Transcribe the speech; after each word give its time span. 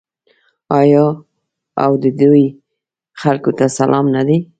آیا 0.79 1.05
او 1.83 1.91
د 2.03 2.05
دوی 2.19 2.45
خلکو 3.21 3.51
ته 3.57 3.65
سلام 3.79 4.05
نه 4.15 4.21
دی؟ 4.27 4.37